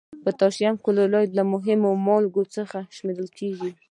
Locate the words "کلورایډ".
0.85-1.29